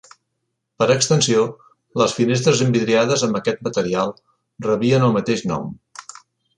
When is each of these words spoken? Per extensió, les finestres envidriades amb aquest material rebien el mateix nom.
Per 0.83 0.87
extensió, 0.93 1.43
les 2.03 2.17
finestres 2.21 2.65
envidriades 2.69 3.27
amb 3.29 3.39
aquest 3.43 3.63
material 3.71 4.17
rebien 4.71 5.11
el 5.11 5.19
mateix 5.21 5.49
nom. 5.55 5.75